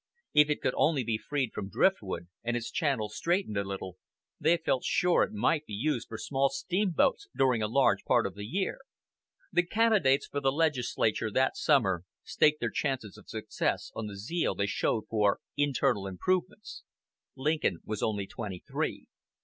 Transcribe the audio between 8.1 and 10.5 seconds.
of the year. The candidates for